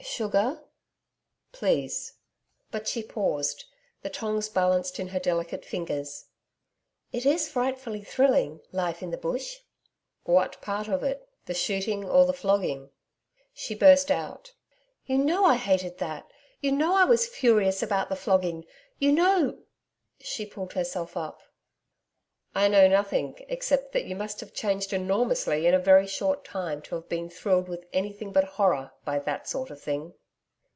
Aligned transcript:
'Sugar?' 0.03 0.59
'Please.' 1.51 2.13
But 2.71 2.87
she 2.87 3.01
paused, 3.03 3.65
the 4.01 4.09
tongs 4.09 4.49
balanced 4.49 4.99
in 4.99 5.09
her 5.09 5.19
delicate 5.19 5.63
fingers. 5.63 6.25
'It 7.13 7.23
is 7.23 7.47
frightfully 7.49 8.03
thrilling 8.03 8.61
life 8.71 9.03
in 9.03 9.11
the 9.11 9.17
Bush.' 9.17 9.59
'What 10.23 10.59
part 10.59 10.87
of 10.87 11.03
it? 11.03 11.29
The 11.45 11.53
shooting 11.53 12.03
or 12.03 12.25
the 12.25 12.33
flogging?' 12.33 12.89
She 13.53 13.75
burst 13.75 14.09
out: 14.09 14.53
'You 15.05 15.19
know 15.19 15.45
I 15.45 15.55
hated 15.57 15.99
that. 15.99 16.27
You 16.61 16.71
know 16.71 16.95
I 16.95 17.03
was 17.05 17.27
furious 17.27 17.83
about 17.83 18.09
the 18.09 18.15
flogging. 18.15 18.65
You 18.97 19.11
know' 19.11 19.59
She 20.19 20.47
pulled 20.47 20.73
herself 20.73 21.15
up. 21.15 21.43
'I 22.53 22.67
know 22.67 22.85
nothing 22.89 23.45
except 23.47 23.93
that 23.93 24.03
you 24.03 24.13
must 24.13 24.41
have 24.41 24.51
changed 24.53 24.91
enormously 24.91 25.65
in 25.65 25.73
a 25.73 25.79
very 25.79 26.05
short 26.05 26.43
time 26.43 26.81
to 26.81 26.95
have 26.95 27.07
been 27.07 27.29
thrilled 27.29 27.69
with 27.69 27.85
anything 27.93 28.33
but 28.33 28.43
horror 28.43 28.91
by 29.05 29.17
that 29.19 29.47
sort 29.47 29.69
of 29.69 29.79
thing.' 29.81 30.13